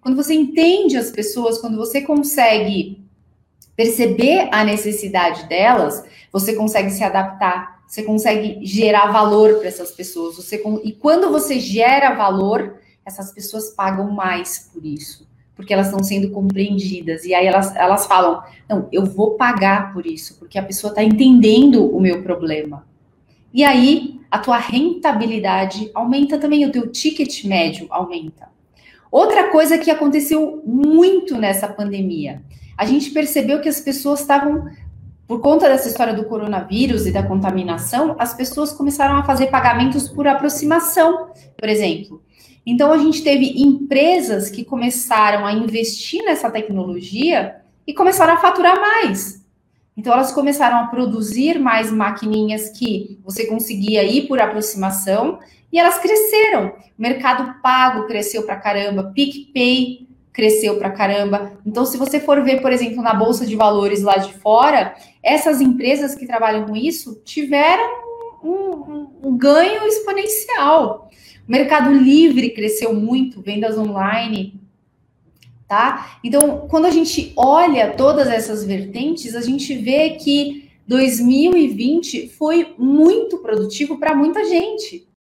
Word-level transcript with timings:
Quando 0.00 0.16
você 0.16 0.34
entende 0.34 0.96
as 0.96 1.10
pessoas, 1.10 1.58
quando 1.58 1.76
você 1.76 2.00
consegue 2.02 3.04
perceber 3.76 4.48
a 4.52 4.64
necessidade 4.64 5.48
delas, 5.48 6.04
você 6.32 6.54
consegue 6.54 6.90
se 6.90 7.02
adaptar, 7.02 7.82
você 7.86 8.02
consegue 8.02 8.64
gerar 8.64 9.10
valor 9.10 9.58
para 9.58 9.68
essas 9.68 9.90
pessoas. 9.90 10.36
Você, 10.36 10.62
e 10.84 10.92
quando 10.92 11.30
você 11.30 11.58
gera 11.58 12.14
valor, 12.14 12.76
essas 13.04 13.32
pessoas 13.32 13.70
pagam 13.70 14.10
mais 14.10 14.70
por 14.72 14.84
isso, 14.84 15.28
porque 15.56 15.72
elas 15.72 15.86
estão 15.86 16.02
sendo 16.02 16.30
compreendidas. 16.30 17.24
E 17.24 17.34
aí 17.34 17.46
elas, 17.46 17.74
elas 17.74 18.06
falam: 18.06 18.42
não, 18.68 18.88
eu 18.92 19.04
vou 19.04 19.32
pagar 19.32 19.92
por 19.92 20.06
isso, 20.06 20.38
porque 20.38 20.58
a 20.58 20.62
pessoa 20.62 20.90
está 20.90 21.02
entendendo 21.02 21.84
o 21.84 22.00
meu 22.00 22.22
problema. 22.22 22.86
E 23.52 23.64
aí 23.64 24.20
a 24.30 24.38
tua 24.38 24.58
rentabilidade 24.58 25.90
aumenta 25.92 26.38
também, 26.38 26.64
o 26.64 26.72
teu 26.72 26.90
ticket 26.90 27.44
médio 27.44 27.86
aumenta. 27.90 28.48
Outra 29.10 29.48
coisa 29.50 29.76
que 29.76 29.90
aconteceu 29.90 30.62
muito 30.64 31.36
nessa 31.36 31.66
pandemia, 31.66 32.42
a 32.78 32.84
gente 32.84 33.10
percebeu 33.10 33.60
que 33.60 33.68
as 33.68 33.80
pessoas 33.80 34.20
estavam, 34.20 34.68
por 35.26 35.40
conta 35.40 35.68
dessa 35.68 35.88
história 35.88 36.14
do 36.14 36.24
coronavírus 36.24 37.06
e 37.06 37.12
da 37.12 37.22
contaminação, 37.22 38.14
as 38.18 38.34
pessoas 38.34 38.72
começaram 38.72 39.16
a 39.16 39.24
fazer 39.24 39.48
pagamentos 39.48 40.08
por 40.08 40.26
aproximação, 40.26 41.30
por 41.58 41.68
exemplo. 41.68 42.22
Então 42.64 42.92
a 42.92 42.98
gente 42.98 43.24
teve 43.24 43.60
empresas 43.60 44.48
que 44.48 44.64
começaram 44.64 45.44
a 45.44 45.52
investir 45.52 46.22
nessa 46.24 46.50
tecnologia 46.50 47.56
e 47.86 47.92
começaram 47.92 48.34
a 48.34 48.36
faturar 48.36 48.80
mais. 48.80 49.39
Então, 49.96 50.12
elas 50.12 50.32
começaram 50.32 50.78
a 50.78 50.86
produzir 50.86 51.58
mais 51.58 51.90
maquininhas 51.92 52.70
que 52.70 53.18
você 53.24 53.46
conseguia 53.46 54.02
ir 54.04 54.26
por 54.28 54.40
aproximação 54.40 55.38
e 55.72 55.78
elas 55.78 55.98
cresceram. 55.98 56.68
O 56.68 57.02
mercado 57.02 57.60
pago 57.60 58.06
cresceu 58.06 58.44
para 58.44 58.56
caramba, 58.56 59.12
PicPay 59.14 60.08
cresceu 60.32 60.78
para 60.78 60.90
caramba. 60.90 61.52
Então, 61.66 61.84
se 61.84 61.98
você 61.98 62.20
for 62.20 62.42
ver, 62.42 62.62
por 62.62 62.72
exemplo, 62.72 63.02
na 63.02 63.12
Bolsa 63.12 63.44
de 63.44 63.56
Valores 63.56 64.02
lá 64.02 64.16
de 64.16 64.32
fora, 64.34 64.94
essas 65.22 65.60
empresas 65.60 66.14
que 66.14 66.26
trabalham 66.26 66.66
com 66.66 66.76
isso 66.76 67.20
tiveram 67.24 67.84
um, 68.42 68.48
um, 68.48 69.10
um 69.24 69.36
ganho 69.36 69.84
exponencial. 69.86 71.10
O 71.46 71.50
Mercado 71.50 71.92
Livre 71.92 72.50
cresceu 72.50 72.94
muito, 72.94 73.42
vendas 73.42 73.76
online 73.76 74.58
tá? 75.70 76.18
Então, 76.24 76.66
quando 76.68 76.86
a 76.86 76.90
gente 76.90 77.32
olha 77.36 77.92
todas 77.92 78.26
essas 78.26 78.64
vertentes, 78.64 79.36
a 79.36 79.40
gente 79.40 79.72
vê 79.76 80.10
que 80.10 80.68
2020 80.84 82.26
foi 82.36 82.74
muito 82.76 83.38
produtivo 83.38 83.96
para 83.96 84.12
muita 84.12 84.44
gente. 84.44 85.06